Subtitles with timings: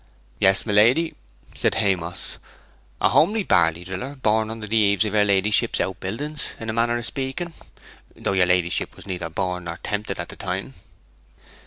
[0.39, 1.13] 'Yes my lady,'
[1.53, 2.39] said Haymoss;
[2.99, 6.97] 'a homely barley driller, born under the eaves of your ladyship's outbuildings, in a manner
[6.97, 7.53] of speaking,
[8.15, 10.73] though your ladyship was neither born nor 'tempted at that time.'